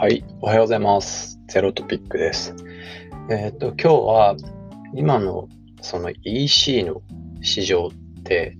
[0.00, 1.40] はい、おはようございます。
[1.48, 2.54] ゼロトピックです。
[3.30, 4.36] えっ、ー、と、今日は
[4.94, 5.48] 今の
[5.82, 7.02] その EC の
[7.42, 8.56] 市場って、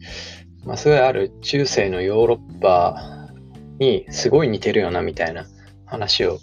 [0.64, 3.30] まあ、すごいある中世のヨーロッパ
[3.79, 5.47] にすごい似てるよなみたいな
[5.87, 6.40] 話を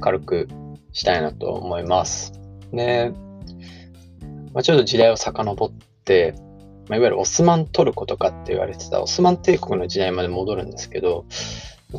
[0.00, 0.48] 軽く
[0.92, 2.32] したいなと思います。
[2.72, 3.12] で、
[4.54, 5.70] まあ、ちょっと時代を遡っ
[6.06, 6.34] て、
[6.88, 11.26] まあ、いわゆるオスマントルコとかって言われてたオスマン帝国の時代まで戻るんですけど、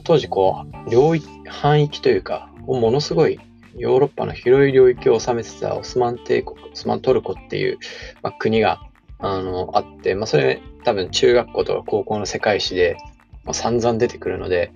[0.04, 3.40] 当時こう、領域、範囲というか、ものすごい
[3.76, 7.80] ヨーロッパの広い領域を治めてたオスマン帝国、オスマントルコっていう、
[8.22, 8.82] まあ、国が
[9.20, 12.98] あのあって、まあ、それ多分中学校とか高校の世界史で、
[13.44, 14.72] まあ、散々出てくるので、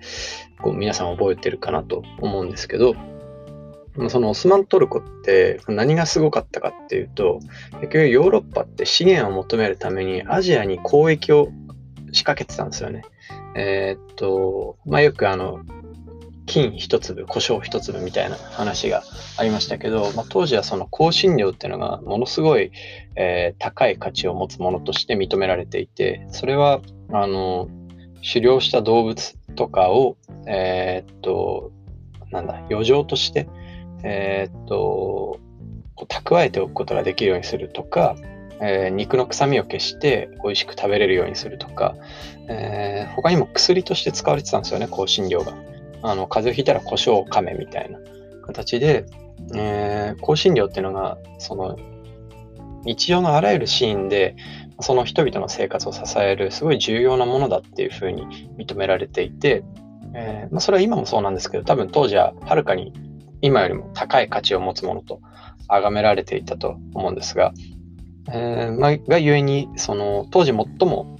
[0.60, 2.94] こう皆さん覚えてるかなと思うんですけど、
[4.08, 7.38] そのオスマントルコって何がすごかったかっていうと、
[7.80, 11.48] 結局ヨーロッパって資源を求めるためにアジアに交易を
[12.12, 13.02] 仕掛けてたんですよね。
[13.54, 15.60] えー、っと、まあ、よくあの、
[16.46, 19.02] 金一粒、胡椒一粒みたいな話が
[19.38, 22.70] ありましたけど、まあ、当時はその香辛料っていうのがものすごい、
[23.16, 27.68] えー、高い価値を持つものとして認められていて、それは、あの、
[28.26, 31.72] 狩猟した動物とかを、えー、っと、
[32.30, 33.48] なんだ、余剰として、
[34.02, 35.40] えー、っと、
[36.08, 38.16] 蓄えておくことができるようにするとか、
[38.60, 41.96] えー、肉の臭みを消して美味しく食べれるようにするとか、
[42.48, 45.54] えー、他にも薬として使われてたんですよね、香辛料が。
[46.02, 47.98] あの風邪をひいたら胡椒を噛めみたいな
[48.42, 49.06] 形で、
[49.54, 51.78] えー、香辛料っていうのが、その
[52.84, 54.36] 日常のあらゆるシーンで、
[54.80, 59.64] その人々の生活を支えるすごい重要なものだっていうふうに認められていて、
[60.14, 62.92] えー、まあ、それは今もそうなんですけど、多分当時ははるかに
[63.40, 65.20] 今よりも高い価値を持つものと
[65.68, 67.52] 崇められていたと思うんですが、
[68.32, 71.18] えー、まあ、がゆえに、その当時最も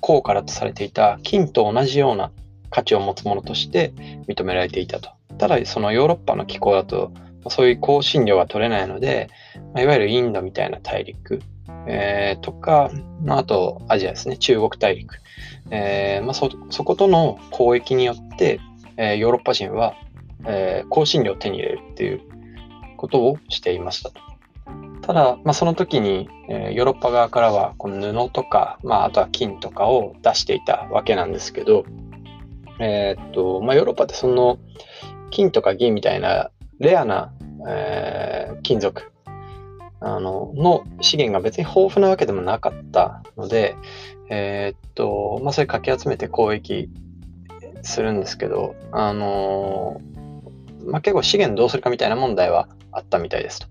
[0.00, 2.32] 高価だとされていた金と同じような
[2.70, 3.92] 価値を持つものとして
[4.28, 5.10] 認められていたと。
[5.38, 7.12] ただ、そのヨーロッパの気候だと、
[7.48, 9.28] そういう香辛料が取れないので、
[9.74, 11.40] まあ、いわゆるインドみたいな大陸、
[11.86, 12.90] えー、とか、
[13.22, 15.16] まあ、あとアジアですね、中国大陸、
[15.70, 18.60] えーまあそ、そことの交易によって、
[18.96, 19.94] えー、ヨーロッパ人は、
[20.46, 22.20] えー、香辛料を手に入れるっていう
[22.96, 24.31] ことをしていましたと。
[25.02, 31.84] ただ、まあ、その時に、えー、ヨーロッパ側からはこの布とか、まあ、あとは金とかを出していたわけなんですけど、
[32.78, 34.58] えー、っと、まあ、ヨーロッパってその
[35.30, 37.32] 金とか銀みたいなレアな、
[37.68, 39.12] えー、金属
[40.00, 43.76] あのの資源が別に豊富なわけでもなかったので、
[44.30, 46.90] えー、っと、まあ、それかき集めて交易
[47.82, 50.00] するんですけど、あの
[50.84, 53.66] まあ、結構資源どうするかみたいな問題はあったみたいですと。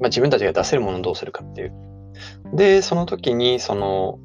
[0.00, 1.72] まあ、自分たちが出せるものをどうするかっていう。
[2.54, 4.18] で、その時に、その、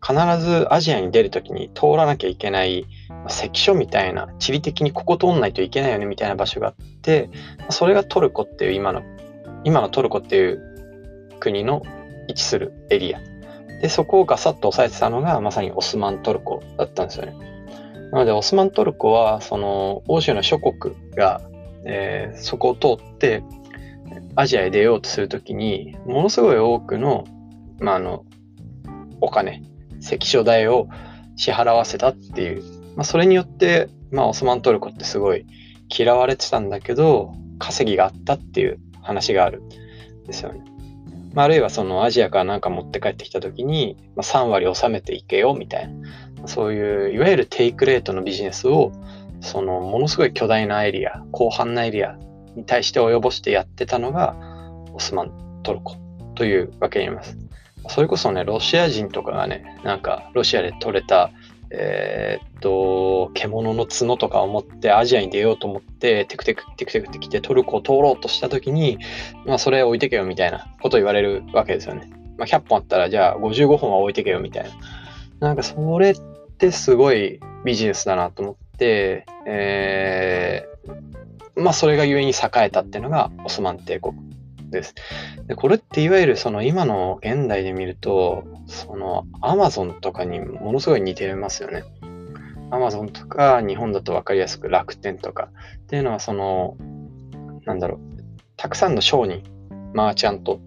[0.00, 7.30] 必ずアジアに出る時に通らなきゃいけない、まあ、関所みたいな、地理的にここ通んないといけないよねみたいな場所があって、
[7.68, 9.02] それがトルコっていう今の、
[9.64, 10.60] 今のトルコっていう
[11.40, 11.82] 国の
[12.28, 13.20] 位置するエリア。
[13.80, 17.34] で、そこをガサッと押さえてたのがまさにオスマントルコだったんですよね。
[18.12, 21.42] なので、オスマントルコは、その、欧州の諸国が、
[21.84, 23.42] えー、そこを通って、
[24.36, 27.24] アジアへ出ようとするときに、ものすごい多くの、
[27.80, 28.24] まあ、あの、
[29.20, 29.62] お金、
[30.00, 30.88] 関所代を
[31.36, 32.62] 支払わせたっていう、
[32.96, 35.46] まあ、それによって、まあ、オスマントルコってすごい
[35.88, 39.68] 嫌われてたんだけど、稼ぎがあったっていう話があるん
[40.24, 40.62] ですよね。
[41.34, 48.92] まあ、あるいはそのアジアからなんか持って帰ってきた時に、まあ、3割納めていけよみたいな、そういういわゆるテイクレートのビジネスを、
[49.40, 52.18] そのものすごい巨大なエリア、広範なエリア
[52.58, 54.36] に対して及ぼしてやってたのが
[54.92, 55.96] オスマントルコ
[56.34, 57.36] というわけになります。
[57.88, 61.30] それこそね、ロシア人とかがね、なんかロシアで取れた、
[61.70, 68.98] えー、っと、獣の角とかを持ってアジアに出ようと思って、テクテクテクテクって来てトルコを通ろうとした時に、
[69.46, 72.10] まあそれ置いてけよみたいなこと言われるわけですよね。
[72.36, 74.70] まあ100本あったらじゃあ55本は置いてけよみたいな。
[75.48, 76.20] なんかそれっ
[76.58, 81.17] てすごいビジネスだなと思って、えー、
[81.58, 82.32] まあ、それが故に栄
[82.66, 84.14] えたっていうのがオスマン帝国
[84.70, 84.94] です。
[85.46, 91.82] でこれっていわゆるその今の現代で見ると、そのアマゾンとかにものすごい似てますよね。
[92.70, 96.76] アマゾンとか日本だと分かりやすく楽天とかっていうのはその、
[97.64, 98.00] なんだろう、
[98.56, 99.42] たくさんの商人、
[99.94, 100.60] マーチャント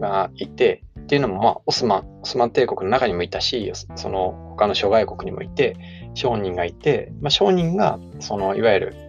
[0.00, 5.76] がいて、っていうのも、まあ、オスマン、オスマン帝国の中にもいたし、その他の諸外国にもいて、
[6.14, 9.03] 商人がいて、まあ、商人が、そのいわゆる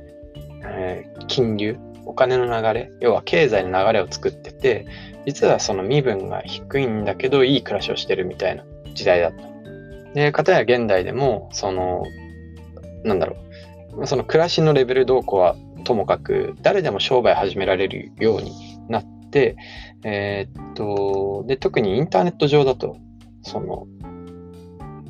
[0.71, 4.85] えー、金流、お金の流れ、要は経済の流れを作ってて、
[5.25, 8.63] 実はその身分が低いんだけど、いい暮らしをしてるみたいな
[8.93, 9.55] 時代だった。
[10.13, 12.03] で、かたや現代でも、その、
[13.03, 13.37] なんだろ
[13.97, 18.53] う、その暮らしのレベルどうこうはともかく誰でも商売始められるように
[18.87, 19.55] なって、
[20.03, 22.97] えー、っと、で、特にインターネット上だと、
[23.41, 23.87] その、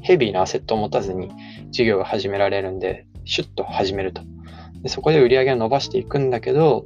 [0.01, 1.31] ヘビーなアセットを持たずに
[1.71, 4.21] 事業が始められるんで、シュッと始めると。
[4.85, 6.85] でそこで売り上げを伸ばしていくんだけど、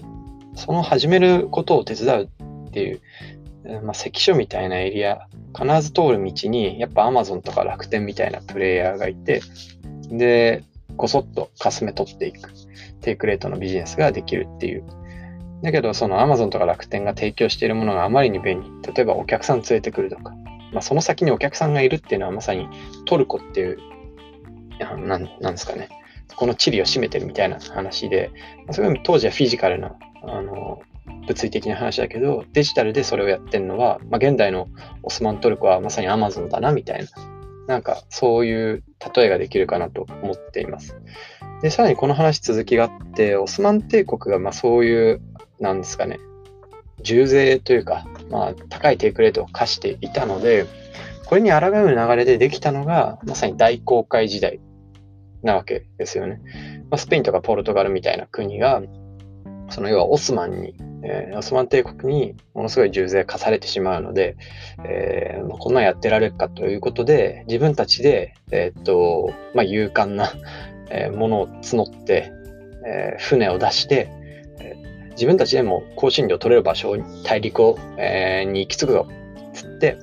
[0.56, 2.30] その始めることを手伝う
[2.70, 3.02] っていう、
[3.84, 9.42] まあ、関所みたいなエリア、必ず通る道に、やっぱ Amazon とか楽天みたいなプレイヤーがいて、
[10.10, 10.64] で、
[10.96, 12.54] こそっとかすめ取っていく、
[13.02, 14.86] テイクレートのビジネスができるっていう。
[15.62, 18.94] だけど、その Amazon とか楽天が提供しているものがあまりに便利。
[18.94, 20.32] 例えばお客さん連れてくるとか、
[20.72, 22.70] まあ、その先にお客さんがいるっていうのはまさに
[23.04, 23.78] トルコっていう、
[25.06, 25.90] なん、なんですかね。
[26.36, 28.32] この地理を占めてるみたいな話で、
[28.72, 30.82] それは当時はフィジカルな、あの、
[31.28, 34.68] 物理的な話だけど、デジタルでそれをやってるのは、まあ、現代の
[35.04, 37.08] オスマントルコはまさに Amazon だなみたいな
[37.70, 38.84] なんかそういう
[39.16, 40.96] 例えができるかなと思っています。
[41.62, 45.22] で、さらにこの話続きがあって、オスマン帝国がまあそういう、
[45.60, 46.18] なんですかね、
[47.04, 50.66] 重税というか、まあ高いテイクレートを課していたので、
[51.28, 54.60] これに抗う流れでできたのが、まさに大航海時代
[55.44, 56.42] なわけですよね。
[56.90, 58.82] まあ、スペインとかポルトガルみたいな国が、
[59.70, 64.36] その要はオスマンにえー、オスマン帝国にものすごい重税課されてしまうので、
[64.84, 70.34] えー、こんなんやってられるかということで、自分たちで、えー、っと、まあ、勇敢な、
[70.92, 72.32] えものを募って、
[72.84, 74.10] え船を出して、
[74.60, 74.76] え
[75.12, 79.08] 自分たちでも香辛料取れる場所、大陸を、えに行き着くぞ、
[79.54, 79.98] つって、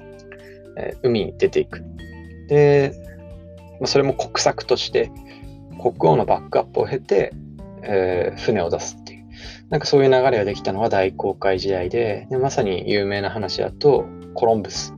[0.77, 1.83] え海に出ていく。
[2.49, 2.93] で、
[3.81, 5.11] ま、それも国策として、
[5.81, 7.33] 国王のバックアップを経て、
[7.83, 9.27] え船を出すっていう。
[9.71, 14.95] なんかそういう流れができたのは大航海時代で、でまさに有名な話だと、コロンブス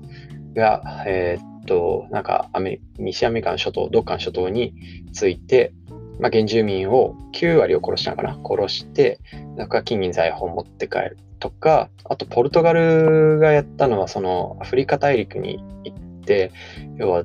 [0.54, 4.74] が、えー、っと、なんかアメ西アメリカの諸島、どっかの諸島に
[5.12, 5.72] ついて、
[6.18, 8.38] まあ、原住民を9割を殺したのかな？
[8.44, 9.20] 殺して、
[9.56, 16.52] なんか金銀財宝を持って帰るとか、あとポルトガルがやったのは、そのアフリカ大陸に行って、
[16.96, 17.24] 要は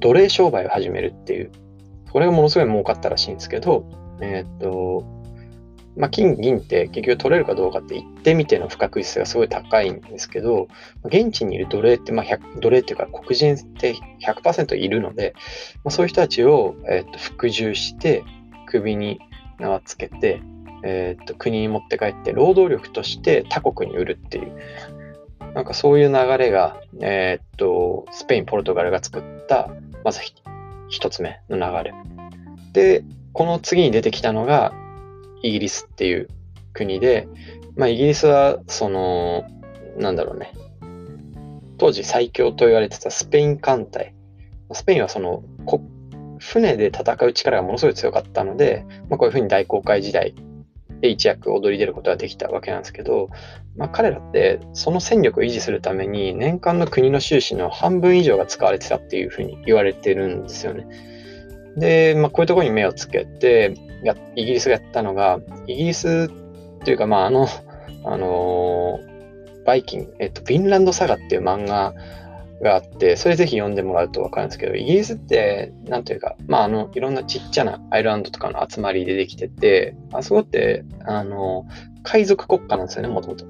[0.00, 1.52] 奴隷商売を始めるっていう、
[2.10, 3.84] これがものすごい儲かったらしいんですけど、
[4.20, 5.20] えー、っと、
[5.96, 10.68] まあ、金、銀って結局取れるかどうかって行ってみての不確実性がすごい高いんですけど、
[11.04, 12.26] 現地にいる奴隷って、まあ、
[12.60, 15.34] 奴隷っていうか黒人って100%いるので、
[15.84, 18.24] まあ、そういう人たちを、えー、と服従して、
[18.66, 19.20] 首に
[19.58, 20.40] 縄つけて、
[20.82, 24.52] えー、と国に持って帰って労働力として他国に売るっていう、
[25.54, 29.70] なんかそういう流れが、えっ、と、スペイン、ポルトガルが作った、
[30.04, 30.20] まず
[30.88, 31.94] 一つ目の流れ。
[32.72, 34.72] で、この次に出てきたのが、
[35.42, 36.28] イギリスっていう
[36.72, 37.28] 国で、
[37.76, 39.44] まあ、イギリスは、その、
[39.96, 40.52] なんだろうね、
[41.78, 44.14] 当時最強と言われてたスペイン艦隊。
[44.72, 45.42] スペインはその、
[46.38, 50.34] 船で戦う力がものすごい強かったので、まあ、こういうふうに大航海時代
[51.00, 53.30] で一躍踊り出ることができたわけなんですけど、
[53.76, 60.86] まあ、彼らってその戦力を維持するために年間の国の収支の半分以上が使われてたっていうふうに言われてるんですよね。
[61.76, 63.74] で、まあ、こういうところに目をつけて、
[64.34, 66.30] イギリスがやったのが、イギリス
[66.80, 67.46] っていうか、まあ、あの、
[68.04, 69.00] あの、
[69.64, 71.94] バイキング、えっと、フィンランドサガっていう漫画
[72.62, 81.66] があって、それぜひ読んでもらうとわかるんですけど、イギリスって、なんというか、まあ、あの、いろんなちっちゃなアイルランドとかの集まりでできてて、あそこって、あの、
[82.02, 83.46] 海賊国家なんですよね、もともと。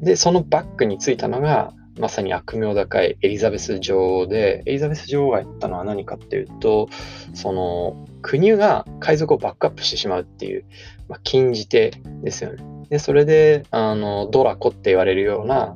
[0.00, 6.88] で、そのバックについたのが、まさに悪名高いエリザベス女王で、エリザベス女王がやったのは何かっていうと、
[7.34, 10.64] その国が海賊をバックアップしてしまうっていう、
[11.08, 12.62] まあ、禁じ手ですよね。
[12.88, 15.74] で、それで、あの、ドラコって言われるような、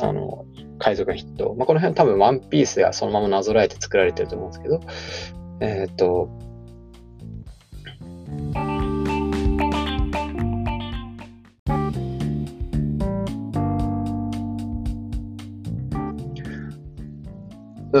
[0.00, 0.44] あの、
[0.82, 1.54] 海賊のヒット。
[1.56, 4.80] まあ、この辺多分ワンピースがそのままなぞらえて作られてると思うんですけど、
[5.60, 6.28] えっ、と、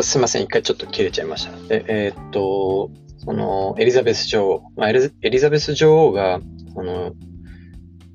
[0.02, 1.52] すみません、一回ちょっと切れちゃいました。
[1.70, 6.40] ええー、っと、その、エリザベス女王、まあ、エリザベス女王が、
[6.74, 7.12] その、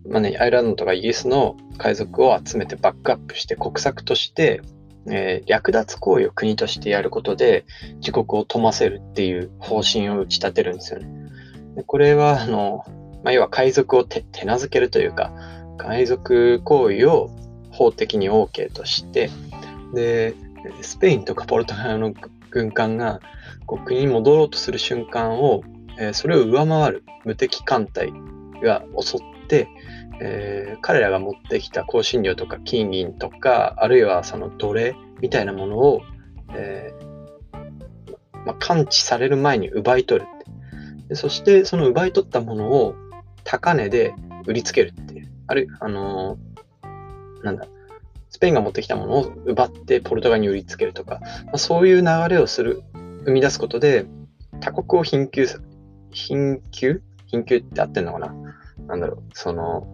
[0.09, 4.61] まあね、アイランドとかイギリスの海賊を集めてバックアップして国策として、
[5.09, 7.65] えー、略奪行為を国としてやることで
[7.95, 11.07] 自国を富ませるっていう方針を打ち立てるんですよね。
[11.75, 12.83] でこれは、あの、
[13.23, 15.31] まあ、要は海賊を手なずけるというか、
[15.77, 17.29] 海賊行為を
[17.71, 19.29] 法的に OK として、
[19.93, 20.33] で、
[20.81, 22.13] スペインとかポルトガルの
[22.49, 23.19] 軍艦が
[23.67, 25.63] こう国に戻ろうとする瞬間を、
[25.99, 28.11] えー、それを上回る無敵艦隊
[28.63, 29.67] が襲って、
[30.19, 36.01] えー、彼らが持ってきた香辛料とか金銀とかあるいはその奴隷みたいなものを、
[36.53, 40.27] えーまあ、感知される前に奪い取る
[41.09, 42.95] でそしてその奪い取ったものを
[43.43, 44.13] 高値で
[44.45, 45.31] 売りつけるっていう。
[45.47, 47.67] ある、あのー、なんだ、
[48.29, 52.83] スペインが持ってきたものを奪ってポルトガルに売りつけるとか、まあ、そういう流れをする、
[53.23, 54.05] 生み出すことで、
[54.59, 55.47] 他国を貧窮、
[56.11, 57.01] 貧窮？
[57.27, 58.35] 貧窮って合ってんのかな？
[58.87, 59.87] なんだろう、その、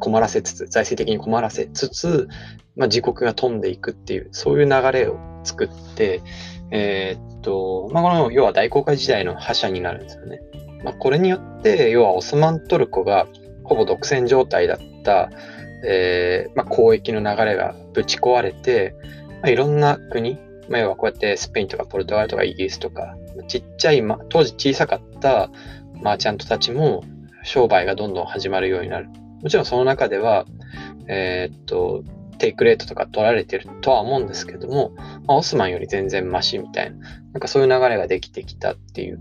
[0.00, 2.28] 困らせつつ、財政的に困らせつつ、
[2.76, 6.22] まあ、自国が飛んでいくっていう、そういう流れを作って、
[6.72, 10.40] えー、っと、まあ、この、要は大航海時代の覇者になるんですよね。
[10.82, 13.26] まあ、これによって、要はオスマントルコが
[13.64, 15.30] ほぼ独占状態だった、
[15.84, 18.94] えー、まあ、交易の流れがぶち壊れて、
[19.42, 20.38] まあ、いろんな国、
[20.68, 23.16] まあ、要はこうやってスペインとかポルトガルとかイギリスとか、
[23.48, 25.50] ちっちゃい、ま、当時小さかった
[26.02, 27.04] マーチャントたちも
[27.42, 29.08] 商売がどんどん始まるようになる。
[29.42, 30.46] もちろんその中では、
[31.08, 32.04] えー、っと、
[32.38, 34.94] テイクレートとか取られてるとは思うんですけども、
[35.26, 36.98] まあ、オスマンより全然マシみたいな、
[37.32, 39.20] なんかそういう流れができてきたっていう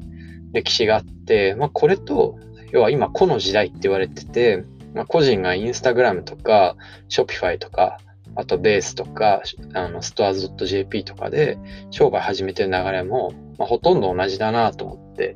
[0.54, 2.40] 歴史があって、まあ、これと、
[2.72, 6.76] 要は今、個の時代って言われてて、まあ、個人がインスタグラムとか、
[7.10, 8.00] ショピファイとか、
[8.36, 9.42] あとベースとか、
[9.74, 11.58] あのストアーズ .jp とかで
[11.92, 15.36] 商売始めてる流れも、まあ、ほとんど同じだなと思って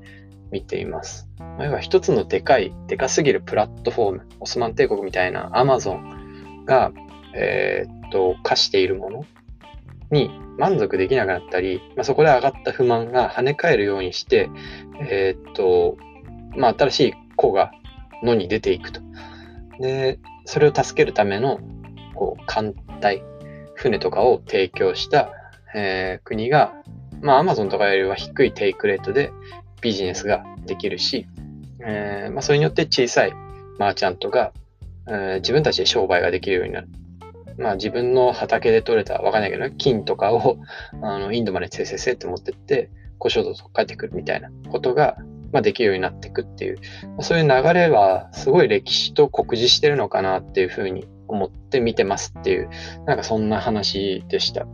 [0.54, 1.28] 見ています。
[1.60, 6.92] 要は一つのでかい、でかすぎるプラットフォーム、オスマン帝国みたいなアマゾンが、
[7.36, 9.26] えー、っと、課しているもの
[10.12, 10.30] に
[10.60, 14.52] 満足できなくなったり、まあ、そこで上がった不満が跳ね返るようにして、
[15.10, 15.98] えー、っと、
[16.56, 17.72] まあ、新しい子が
[18.22, 19.02] 野に出ていくと。
[19.80, 21.60] で、それを助けるための、
[22.14, 23.24] こう、艦隊、
[23.74, 25.32] 船とかを提供した、
[25.74, 26.74] えー、国が、
[27.24, 29.32] まあ、アマゾンとかよりは低いテイクレートで
[29.84, 31.28] ビジネスができるし、
[31.86, 33.34] えー、まあ、それによって小さい
[33.78, 34.54] マーチャントが、
[35.08, 36.88] えー、自分たちで商売ができるようになる。
[37.58, 40.58] まあ自分の畑で採れた、わかんないけど、ね金とかを
[41.04, 45.18] あのインドまでせせせって持ってって、故障度と帰ってくるみたいなことが、
[45.52, 46.78] まあ、できるようになっていくっていう、
[47.10, 52.70] まあ、そういう流れはすごい歴史と酷似してるのかなっていうふうに思って見てますっていう、
[53.06, 54.66] なんかそんな話でした。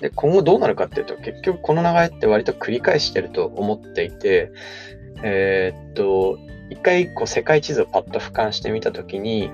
[0.00, 4.50] で、今後どうなるかっていうと、結局この流れって割と繰り返してると思っていて、
[5.22, 6.38] えー、っと、
[6.70, 9.50] 一回こう世界地図をパッと俯瞰してみたときに、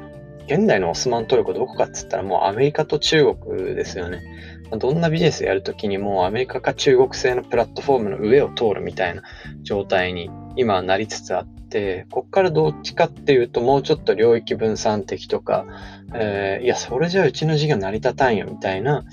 [0.46, 4.22] 現代のオスマントルコどこかっつったらもうアメリカと中国ですよね。
[4.70, 9.22] どんなビジネスやるときにもアメリカか中国製のプラットフォームの上を通るみたいな
[9.62, 15.66] 状態に今はなりつつあって、こっからどっちかっていうともうちょっと領域分散的とか、
[16.14, 19.04] えー、いや、それじゃあうちの事業成り立たんよみたいな、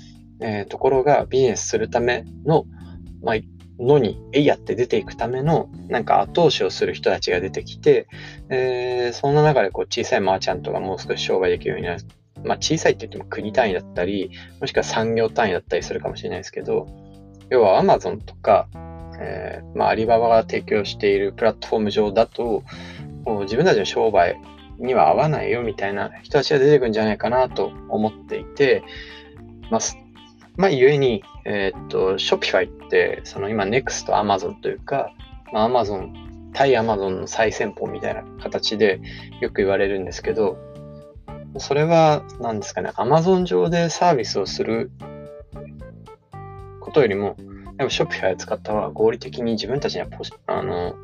[0.46, 2.66] えー、ところがビジネスするための、
[3.22, 3.36] まあ、
[3.82, 8.06] のに、えいやって出ていくための、なんか後押しをする人たちが出てきて、
[8.50, 12.02] えー、そんな中でこう小さいマーチャントがもう少し商売できるようになる。
[12.44, 16.86] まあ小さいって言っても国単位だったり、もしくは産業単位だったりするかもしれないですけど、
[17.48, 18.68] 要は Amazon とか、
[19.18, 22.62] えー、まあ、アリババが提供しているプラットフォーム上だと、
[23.44, 24.38] 自分たちの商売
[24.78, 28.82] には合わないよみたいな人たちが出てくるんじゃないかなと思っていて、
[29.70, 29.80] まあ、
[30.56, 35.10] まあ、ゆえに、えー、っと、Shopify って、その今 NEXT Amazon というか、
[35.52, 36.12] まあ、Amazon、
[36.52, 39.00] 対 Amazon の最先鋒みたいな形で
[39.40, 40.56] よく言われるんですけど、
[41.58, 44.90] それは、何ですかね、Amazon 上でサービスをする
[46.80, 47.36] ことよりも、
[47.76, 50.94] でも Shopify を使った方が合理的に自分たちにはポあの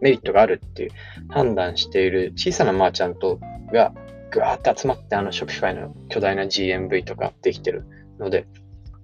[0.00, 0.90] メリットがあるっていう
[1.28, 3.38] 判断している小さなマーチャント
[3.72, 3.92] が
[4.30, 7.84] ぐわーって集まってあの Shopify の巨大な GMV とかできてる
[8.18, 8.46] ので、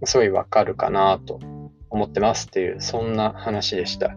[0.05, 1.41] すごいわかるかなと
[1.91, 4.17] 思ってますっていう、そんな話でした。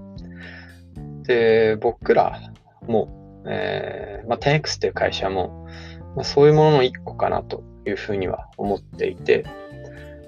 [1.24, 2.39] で、僕ら
[2.88, 5.67] も、えー、まあ、10X っていう会社も、
[6.15, 9.45] まあ、そういうものの一個かなというふうには思っていて、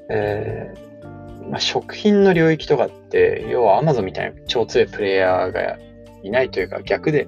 [0.09, 5.77] えー、まあ、食品の領域とかって、要は Amazon みたいな超強いプレイヤーが
[6.23, 7.27] いないというか逆で、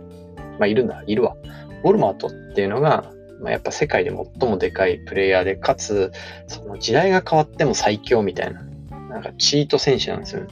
[0.60, 1.36] まあ、いるんだ、いるわ。
[1.84, 3.12] ウォルマートっていうのが、
[3.44, 6.12] まあ、やっぱ世界で最もでかいプレイヤーで、かつ、
[6.48, 8.64] その時代が変わっても最強みたいな、
[9.10, 10.48] なんかチート選手なんですよね。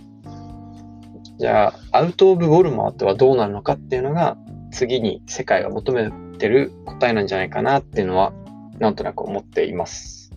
[1.40, 4.38] じゃあ、アウト・オブ・ウォルマートはどうなるのかっていうのが、
[4.72, 8.34] 次に世界が求めてる答えなんじゃないかなっていうのは、
[8.78, 10.34] なんとなく思っています。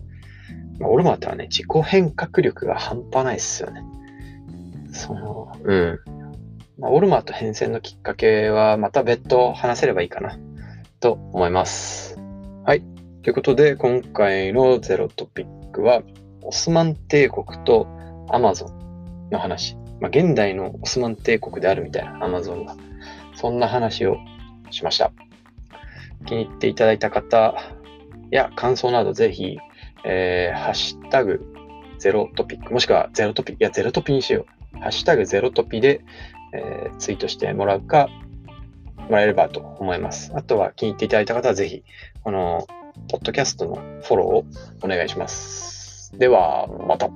[0.79, 3.83] まあ、ウォルマートはね、自己変革力が半端ないっすよね。
[4.93, 5.99] その、うん。
[6.79, 10.39] まあ、ウォルマート変遷のきっかけは、また別途話せればいいかな、
[11.01, 12.14] と思います。
[13.25, 16.03] ということで、今回のゼロトピックは、
[16.43, 17.87] オスマン帝国と
[18.29, 19.75] アマゾンの話。
[19.99, 22.77] まあ、現代のオスマン帝国であるみたいな、アマゾンが。
[23.33, 24.17] そんな話を
[24.69, 25.11] しました。
[26.27, 27.55] 気に入っていただいた方
[28.29, 29.57] や感想などぜひ、
[30.03, 31.43] えー、ハッシュタグ
[31.97, 34.79] ゼロトピック、もしくはゼロトピ、いや、ゼロトピにしよう。
[34.81, 36.05] ハッシュタグゼロトピで、
[36.53, 38.07] えー、ツイートしてもらうか、
[38.97, 40.31] もらえればと思います。
[40.35, 41.83] あとは気に入っていただいた方はぜひ、
[42.23, 42.67] この、
[43.09, 44.45] ポッドキャストのフォローを
[44.83, 46.11] お願いします。
[46.17, 47.09] では、また。